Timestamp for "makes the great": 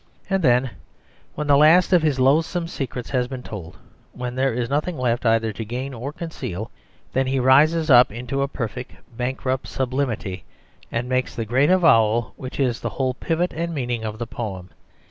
11.07-11.69